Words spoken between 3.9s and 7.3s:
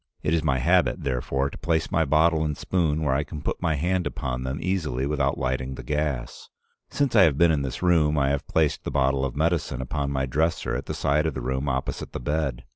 upon them easily without lighting the gas. Since I